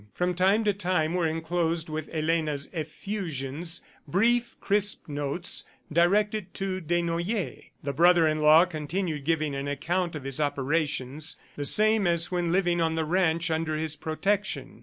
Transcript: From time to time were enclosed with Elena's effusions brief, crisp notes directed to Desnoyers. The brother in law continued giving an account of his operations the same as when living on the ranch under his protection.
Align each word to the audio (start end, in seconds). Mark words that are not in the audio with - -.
From 0.15 0.33
time 0.33 0.63
to 0.63 0.73
time 0.73 1.13
were 1.13 1.27
enclosed 1.27 1.87
with 1.87 2.09
Elena's 2.11 2.67
effusions 2.73 3.83
brief, 4.07 4.55
crisp 4.59 5.07
notes 5.07 5.63
directed 5.93 6.55
to 6.55 6.81
Desnoyers. 6.81 7.65
The 7.83 7.93
brother 7.93 8.27
in 8.27 8.39
law 8.41 8.65
continued 8.65 9.25
giving 9.25 9.53
an 9.53 9.67
account 9.67 10.15
of 10.15 10.23
his 10.23 10.41
operations 10.41 11.35
the 11.55 11.65
same 11.65 12.07
as 12.07 12.31
when 12.31 12.51
living 12.51 12.81
on 12.81 12.95
the 12.95 13.05
ranch 13.05 13.51
under 13.51 13.75
his 13.77 13.95
protection. 13.95 14.79